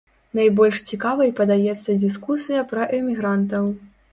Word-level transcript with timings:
Найбольш 0.37 0.79
цікавай 0.93 1.33
падаецца 1.41 1.97
дыскусія 2.05 2.67
пра 2.73 2.89
эмігрантаў. 3.03 3.73